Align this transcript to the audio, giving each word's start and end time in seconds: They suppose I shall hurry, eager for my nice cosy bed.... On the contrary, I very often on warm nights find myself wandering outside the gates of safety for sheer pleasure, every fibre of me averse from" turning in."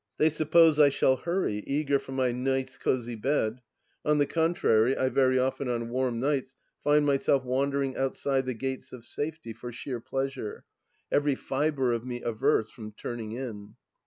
They 0.17 0.29
suppose 0.29 0.79
I 0.79 0.89
shall 0.89 1.15
hurry, 1.17 1.57
eager 1.67 1.99
for 1.99 2.11
my 2.11 2.31
nice 2.31 2.75
cosy 2.75 3.13
bed.... 3.13 3.61
On 4.03 4.17
the 4.17 4.25
contrary, 4.25 4.97
I 4.97 5.09
very 5.09 5.37
often 5.37 5.69
on 5.69 5.89
warm 5.89 6.19
nights 6.19 6.55
find 6.83 7.05
myself 7.05 7.43
wandering 7.45 7.95
outside 7.95 8.47
the 8.47 8.55
gates 8.55 8.93
of 8.93 9.05
safety 9.05 9.53
for 9.53 9.71
sheer 9.71 9.99
pleasure, 9.99 10.65
every 11.11 11.35
fibre 11.35 11.93
of 11.93 12.03
me 12.03 12.19
averse 12.23 12.71
from" 12.71 12.93
turning 12.99 13.33
in." 13.33 13.75